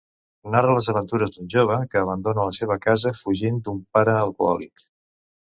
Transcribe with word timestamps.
Narra 0.53 0.71
les 0.77 0.87
aventures 0.93 1.33
d'un 1.35 1.51
jove 1.55 1.77
que 1.91 2.01
abandona 2.01 2.47
la 2.47 2.55
seva 2.61 2.79
casa 2.89 3.15
fugint 3.21 3.63
d'un 3.69 3.81
pare 3.99 4.17
alcohòlic. 4.27 4.89